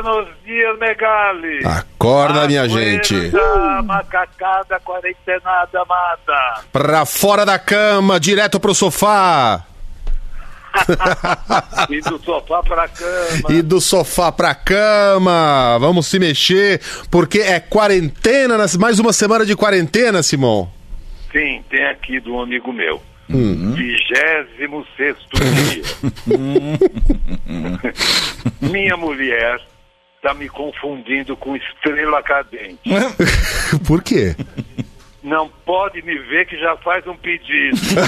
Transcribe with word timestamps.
Buenos 0.00 0.28
dias, 0.44 0.78
Megali. 0.78 1.58
Acorda, 1.64 2.46
minha 2.46 2.68
gente. 2.68 3.14
macacada 3.84 4.78
quarentenada 4.78 5.82
amada. 5.82 6.62
Pra 6.72 7.04
fora 7.04 7.44
da 7.44 7.58
cama, 7.58 8.20
direto 8.20 8.60
pro 8.60 8.72
sofá. 8.74 9.64
e 11.90 12.00
do 12.00 12.16
sofá 12.22 12.62
pra 12.62 12.86
cama. 12.86 13.42
E 13.50 13.60
do 13.60 13.80
sofá 13.80 14.30
pra 14.30 14.54
cama. 14.54 15.76
Vamos 15.80 16.06
se 16.06 16.20
mexer, 16.20 16.80
porque 17.10 17.40
é 17.40 17.58
quarentena, 17.58 18.56
mais 18.78 19.00
uma 19.00 19.12
semana 19.12 19.44
de 19.44 19.56
quarentena, 19.56 20.22
Simão. 20.22 20.70
Sim, 21.32 21.64
tem 21.68 21.84
aqui 21.86 22.20
do 22.20 22.38
amigo 22.38 22.72
meu. 22.72 23.02
Vigésimo 23.28 24.86
sexto 24.96 25.36
dia. 25.42 25.82
Minha 28.70 28.96
mulher 28.96 29.60
tá 30.22 30.34
me 30.34 30.48
confundindo 30.48 31.36
com 31.36 31.56
estrela 31.56 32.22
cadente. 32.22 32.78
Por 33.86 34.02
quê? 34.02 34.34
Não 35.28 35.50
pode 35.66 36.00
me 36.00 36.18
ver 36.20 36.46
que 36.46 36.58
já 36.58 36.74
faz 36.78 37.06
um 37.06 37.14
pedido. 37.14 37.76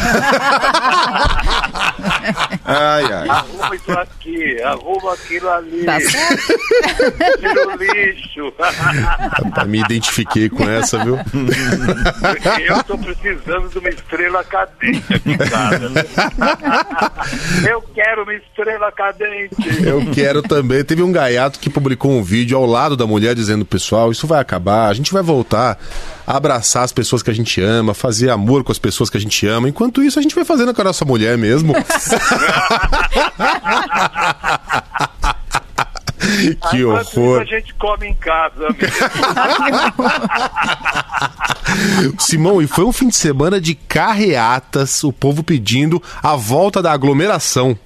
ai, 2.64 3.04
ai. 3.04 3.28
Arruma 3.28 3.76
isso 3.76 3.92
aqui, 3.92 4.62
arruma 4.62 5.12
aquilo 5.12 5.50
ali. 5.50 5.84
Tá 5.84 6.00
certo? 6.00 6.58
Tira 7.38 7.68
o 7.68 7.76
lixo. 7.76 8.54
Me 9.68 9.80
identifiquei 9.80 10.48
com 10.48 10.66
essa, 10.66 11.04
viu? 11.04 11.18
Eu 12.66 12.82
tô 12.84 12.96
precisando 12.96 13.68
de 13.68 13.78
uma 13.78 13.90
estrela 13.90 14.42
cadente 14.42 15.14
aqui, 15.14 15.36
cara. 15.36 15.90
Eu 17.68 17.82
quero 17.94 18.22
uma 18.22 18.34
estrela 18.34 18.90
cadente. 18.92 19.56
Eu 19.84 20.10
quero 20.10 20.40
também. 20.40 20.82
Teve 20.82 21.02
um 21.02 21.12
gaiato 21.12 21.60
que 21.60 21.68
publicou 21.68 22.12
um 22.12 22.22
vídeo 22.22 22.56
ao 22.56 22.64
lado 22.64 22.96
da 22.96 23.06
mulher 23.06 23.34
dizendo: 23.34 23.66
pessoal, 23.66 24.10
isso 24.10 24.26
vai 24.26 24.40
acabar, 24.40 24.88
a 24.88 24.94
gente 24.94 25.12
vai 25.12 25.22
voltar 25.22 25.78
abraçar 26.36 26.84
as 26.84 26.92
pessoas 26.92 27.22
que 27.22 27.30
a 27.30 27.34
gente 27.34 27.60
ama, 27.60 27.94
fazer 27.94 28.30
amor 28.30 28.64
com 28.64 28.72
as 28.72 28.78
pessoas 28.78 29.10
que 29.10 29.16
a 29.16 29.20
gente 29.20 29.46
ama. 29.46 29.68
Enquanto 29.68 30.02
isso, 30.02 30.18
a 30.18 30.22
gente 30.22 30.34
vai 30.34 30.44
fazendo 30.44 30.74
com 30.74 30.80
a 30.80 30.84
nossa 30.84 31.04
mulher 31.04 31.36
mesmo. 31.36 31.74
que 36.70 36.84
horror. 36.84 37.40
a 37.40 37.44
gente 37.44 37.74
come 37.74 38.08
em 38.08 38.14
casa 38.14 38.68
Simão, 42.18 42.60
e 42.60 42.66
foi 42.66 42.84
um 42.84 42.92
fim 42.92 43.08
de 43.08 43.16
semana 43.16 43.60
de 43.60 43.74
carreatas, 43.74 45.02
o 45.04 45.12
povo 45.12 45.42
pedindo 45.42 46.02
a 46.22 46.36
volta 46.36 46.82
da 46.82 46.92
aglomeração. 46.92 47.78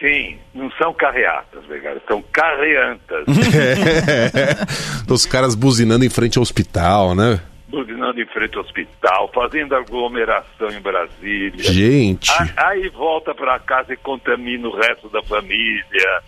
Sim, 0.00 0.36
são 0.82 0.92
carreatas, 0.92 1.64
legal, 1.68 1.94
são 2.08 2.20
carreantas. 2.32 3.24
É. 3.54 4.66
Os 5.08 5.24
caras 5.24 5.54
buzinando 5.54 6.04
em 6.04 6.10
frente 6.10 6.38
ao 6.38 6.42
hospital, 6.42 7.14
né? 7.14 7.40
Buzinando 7.68 8.20
em 8.20 8.26
frente 8.26 8.56
ao 8.56 8.64
hospital, 8.64 9.30
fazendo 9.32 9.76
aglomeração 9.76 10.70
em 10.70 10.80
Brasília. 10.80 11.62
Gente. 11.62 12.32
Aí 12.56 12.88
volta 12.88 13.32
para 13.32 13.60
casa 13.60 13.92
e 13.92 13.96
contamina 13.96 14.66
o 14.66 14.74
resto 14.74 15.08
da 15.08 15.22
família. 15.22 16.22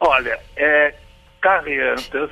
Olha, 0.00 0.38
é 0.56 0.94
carreantas. 1.38 2.30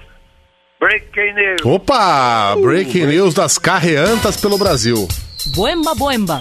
Breaking 0.81 1.35
news. 1.35 1.65
Opa! 1.65 2.57
Breaking 2.57 3.07
news 3.07 3.35
das 3.35 3.59
carreantas 3.59 4.41
pelo 4.41 4.57
Brasil. 4.57 5.07
Boemba, 5.55 5.95
boemba. 5.95 6.41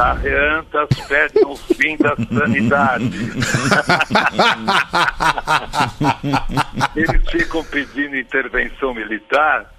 Carreantas 0.00 0.88
pedem 1.06 1.44
o 1.44 1.54
fim 1.54 1.94
da 1.98 2.16
sanidade. 2.16 3.04
eles 6.96 7.30
ficam 7.30 7.62
pedindo 7.64 8.16
intervenção 8.16 8.94
militar, 8.94 9.70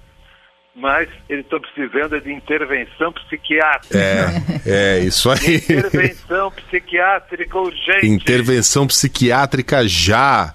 mas 0.76 1.08
eles 1.28 1.44
estão 1.44 1.60
precisando 1.60 2.20
de 2.20 2.32
intervenção 2.32 3.12
psiquiátrica. 3.12 3.98
É, 3.98 4.28
é 4.64 5.00
isso 5.00 5.28
aí. 5.28 5.56
Intervenção 5.56 6.52
psiquiátrica 6.52 7.58
urgente. 7.58 8.06
Intervenção 8.06 8.86
psiquiátrica 8.86 9.88
já. 9.88 10.54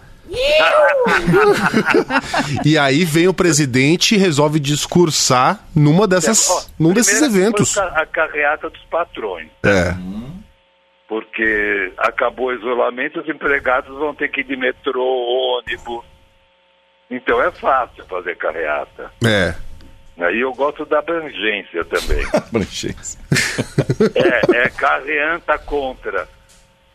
E 2.65 2.77
aí 2.77 3.03
vem 3.05 3.27
o 3.27 3.33
presidente 3.33 4.15
e 4.15 4.17
resolve 4.17 4.59
discursar 4.59 5.65
numa 5.75 6.07
dessas, 6.07 6.49
Ó, 6.49 6.65
num 6.79 6.93
desses 6.93 7.21
eventos. 7.21 7.77
A 7.77 8.05
carreata 8.05 8.69
dos 8.69 8.83
patrões. 8.85 9.49
É. 9.63 9.95
Porque 11.07 11.93
acabou 11.97 12.47
o 12.47 12.53
isolamento, 12.53 13.21
os 13.21 13.29
empregados 13.29 13.97
vão 13.97 14.13
ter 14.13 14.29
que 14.29 14.41
ir 14.41 14.43
de 14.43 14.57
metrô, 14.57 15.03
ônibus. 15.03 16.05
Então 17.09 17.41
é 17.41 17.49
fácil 17.51 18.05
fazer 18.05 18.35
carreata. 18.35 19.11
É. 19.25 19.55
Aí 20.19 20.41
eu 20.41 20.51
gosto 20.53 20.85
da 20.85 20.99
abrangência 20.99 21.85
também. 21.85 22.25
Abrangência. 22.33 23.19
é, 24.15 24.65
é 24.65 24.69
carreanta 24.69 25.57
contra 25.59 26.27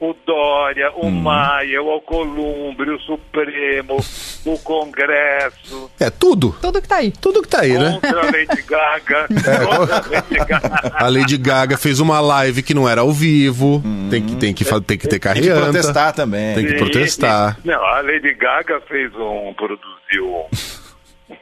o 0.05 0.17
Dória, 0.27 0.91
o 0.97 1.09
Maia, 1.09 1.81
o 1.81 1.89
Alcolumbre, 1.89 2.91
o 2.91 2.99
Supremo, 2.99 3.97
o 4.45 4.59
Congresso, 4.59 5.89
É 6.01 6.11
tudo. 6.11 6.57
Tudo 6.61 6.83
que 6.83 6.89
tá 6.89 6.97
aí. 6.97 7.13
Tudo 7.13 7.41
que 7.41 7.49
tá 7.49 7.61
aí, 7.61 7.79
né? 7.79 8.01
contra 8.03 8.21
a 8.21 8.25
Lady 8.25 8.63
Gaga, 8.63 9.29
contra 9.31 9.97
a 9.97 10.01
Lady 10.11 10.35
Gaga. 10.35 10.93
A 10.97 11.09
Lady 11.09 11.37
Gaga 11.39 11.77
fez 11.79 12.01
uma 12.01 12.19
live 12.21 12.63
que 12.65 12.75
não 12.75 12.89
era 12.89 13.03
ao 13.03 13.13
vivo. 13.13 13.81
Tem 14.11 14.21
que, 14.27 14.35
tem 14.37 14.53
que, 14.53 14.65
tem 14.65 14.99
que 14.99 15.07
ter 15.07 15.21
Tem 15.21 15.43
que 15.43 15.51
protestar 15.55 16.13
também. 16.13 16.55
Tem 16.57 16.67
que 16.67 16.75
protestar. 16.75 17.59
E- 17.65 17.69
e- 17.69 17.71
não, 17.71 17.85
a 17.87 18.01
Lady 18.01 18.35
Gaga 18.35 18.81
fez 18.89 19.15
um, 19.15 19.55
produziu 19.55 20.27
um- 20.27 20.49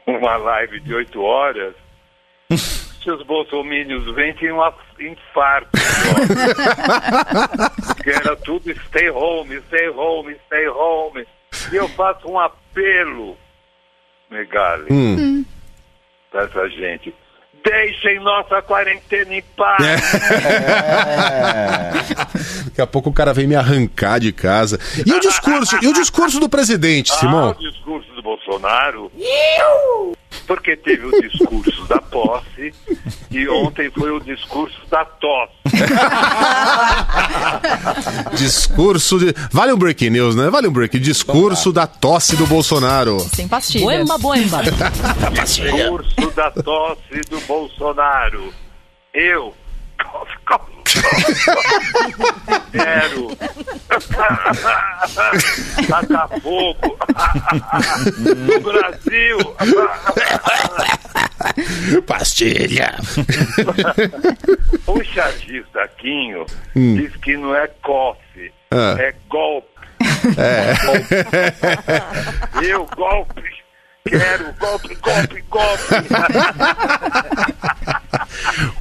uma 0.19 0.37
live 0.37 0.81
de 0.81 0.93
oito 0.93 1.23
horas. 1.23 1.73
Se 3.00 3.11
os 3.11 3.25
bolsomínios 3.26 4.14
vêm, 4.14 4.34
tem 4.34 4.52
um 4.52 4.61
infarto. 5.00 5.70
Porque 8.12 8.28
era 8.28 8.36
tudo 8.36 8.70
stay 8.86 9.10
home, 9.10 9.60
stay 9.68 9.88
home, 9.90 10.34
stay 10.46 10.68
home. 10.68 11.26
E 11.72 11.76
eu 11.76 11.88
faço 11.90 12.28
um 12.28 12.38
apelo, 12.38 13.36
Megali, 14.30 14.86
Hum. 14.90 15.44
pra 16.30 16.44
essa 16.44 16.68
gente. 16.70 17.14
Deixem 17.64 18.18
nossa 18.20 18.62
quarentena 18.62 19.34
em 19.34 19.42
paz. 19.54 19.84
Daqui 22.66 22.80
a 22.80 22.86
pouco 22.86 23.10
o 23.10 23.12
cara 23.12 23.34
vem 23.34 23.46
me 23.46 23.54
arrancar 23.54 24.18
de 24.18 24.32
casa. 24.32 24.78
E 25.06 25.12
o 25.12 25.20
discurso? 25.20 25.76
E 25.82 25.88
o 25.88 25.92
discurso 25.92 26.40
do 26.40 26.48
presidente, 26.48 27.12
Ah, 27.12 27.16
Simão? 27.16 27.50
o 27.50 27.54
discurso 27.54 28.10
do 28.14 28.22
Bolsonaro 28.22 29.12
Porque 30.50 30.75
teve 30.75 31.06
o 31.06 31.23
discurso 31.23 31.87
da 31.87 32.00
posse 32.00 32.75
e 33.31 33.49
ontem 33.49 33.88
foi 33.93 34.11
o 34.11 34.19
discurso 34.19 34.81
da 34.91 35.05
tosse. 35.05 35.55
Discurso 38.37 39.20
de. 39.20 39.32
Vale 39.52 39.73
um 39.73 39.79
break 39.79 40.11
news, 40.11 40.35
né? 40.35 40.50
Vale 40.50 40.67
um 40.67 40.73
break. 40.73 40.99
Discurso 40.99 41.73
da 41.73 41.87
tosse 41.87 42.35
do 42.35 42.49
Bolsonaro. 42.49 43.20
Sem 43.32 43.47
pastilhas. 43.47 43.85
Boemba, 43.85 44.19
boemba. 44.19 44.61
Discurso 45.41 46.32
da 46.35 46.50
tosse 46.50 47.20
do 47.31 47.41
Bolsonaro. 47.46 48.53
Eu. 49.14 49.55
Quero. 50.49 50.69
Tacar 55.88 56.28
fogo. 56.40 56.98
No 58.18 58.60
Brasil. 58.60 59.38
Pastilha. 62.06 62.94
O 64.86 65.02
chargista 65.04 65.88
Quinho 65.98 66.46
diz 66.74 67.14
que 67.16 67.36
não 67.36 67.54
é 67.54 67.66
coffee, 67.82 68.52
Ah. 68.70 68.96
é 68.98 69.14
golpe. 69.28 69.68
É. 70.38 70.74
Eu, 72.64 72.86
golpe. 72.96 73.42
Quero 74.08 74.52
golpe, 74.58 74.94
golpe, 74.97 75.44
golpe. 75.49 75.85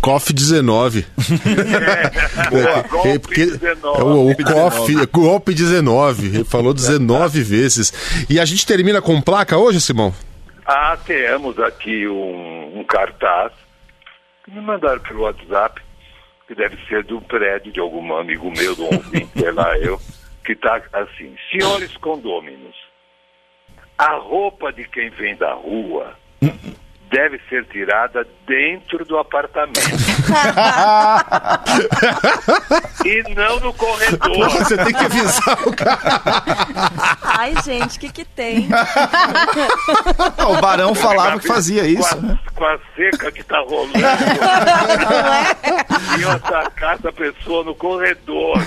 COF 0.01 0.33
19. 0.33 1.05
Boa, 2.49 2.81
golpe 2.83 3.09
É, 3.09 3.19
porque 3.19 3.45
19. 3.45 3.99
é 3.99 4.03
o, 4.03 4.29
o 4.31 4.35
COF, 4.35 5.05
golpe 5.07 5.53
19. 5.53 6.27
Ele 6.27 6.43
falou 6.43 6.73
19 6.73 7.41
vezes. 7.43 8.25
E 8.29 8.39
a 8.39 8.45
gente 8.45 8.65
termina 8.65 9.01
com 9.01 9.21
placa 9.21 9.57
hoje, 9.57 9.81
Simão? 9.81 10.13
Ah, 10.65 10.97
temos 11.05 11.59
aqui 11.59 12.07
um, 12.07 12.79
um 12.79 12.83
cartaz 12.83 13.51
que 14.45 14.51
me 14.51 14.61
mandaram 14.61 15.01
pelo 15.01 15.21
WhatsApp, 15.23 15.81
que 16.47 16.55
deve 16.55 16.77
ser 16.87 17.03
do 17.03 17.19
prédio 17.21 17.71
de 17.71 17.79
algum 17.79 18.15
amigo 18.15 18.51
meu, 18.51 18.75
do 18.75 18.85
ouvinte, 18.85 19.29
sei 19.37 19.51
lá 19.51 19.77
eu, 19.79 19.99
que 20.45 20.53
está 20.53 20.81
assim, 20.93 21.35
senhores 21.51 21.95
condôminos, 21.97 22.75
a 23.99 24.15
roupa 24.15 24.71
de 24.71 24.85
quem 24.85 25.09
vem 25.09 25.35
da 25.35 25.53
rua 25.53 26.17
deve 27.09 27.39
ser 27.49 27.65
tirada 27.65 28.25
dentro 28.47 29.03
do 29.05 29.17
apartamento. 29.17 29.79
e 33.05 33.23
não 33.33 33.59
no 33.59 33.73
corredor. 33.73 34.49
Você 34.49 34.77
tem 34.77 34.93
que 34.93 35.05
avisar 35.05 35.67
o 35.67 35.75
cara. 35.75 35.99
Ai, 37.23 37.53
gente, 37.63 37.97
o 37.97 37.99
que 37.99 38.11
que 38.11 38.25
tem? 38.25 38.67
O 40.47 40.61
Barão 40.61 40.93
falava 40.93 41.39
que 41.39 41.47
fazia 41.47 41.85
isso, 41.85 42.09
com 42.15 42.25
a, 42.25 42.27
né? 42.27 42.39
com 42.55 42.65
a 42.65 42.77
seca 42.95 43.31
que 43.31 43.43
tá 43.43 43.59
rolando. 43.59 43.93
Iam 46.19 46.31
atacar 46.31 46.95
essa 46.95 47.11
pessoa 47.11 47.63
no 47.63 47.73
corredor. 47.75 48.57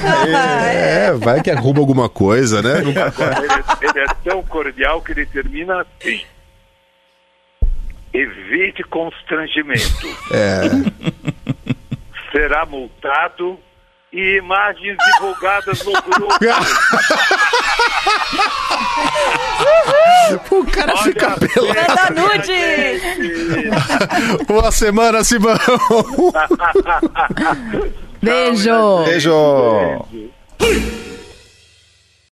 É, 0.74 1.12
vai 1.12 1.40
que 1.42 1.50
arruma 1.50 1.80
alguma 1.80 2.08
coisa, 2.08 2.62
né? 2.62 2.78
Agora, 2.78 3.44
ele, 3.44 3.52
é- 3.52 3.88
ele 3.88 4.00
é 4.00 4.06
tão 4.24 4.42
cordial 4.42 5.00
que 5.02 5.12
ele 5.12 5.26
termina 5.26 5.82
assim. 5.82 6.22
Evite 8.12 8.82
constrangimento. 8.84 10.06
É. 10.32 10.62
Será 12.30 12.64
multado 12.64 13.58
e 14.12 14.36
imagens 14.38 14.96
divulgadas 15.14 15.84
no 15.84 15.92
grupo. 15.92 16.28
O 20.50 20.64
cara 20.66 20.92
Olha 20.94 21.02
fica 21.02 21.36
pelado. 21.38 21.74
Manda 21.74 22.10
nude! 22.10 23.00
Boa 24.46 24.70
semana, 24.72 25.22
Simão. 25.24 25.56
Beijo! 28.22 29.04
Beijo. 29.04 30.06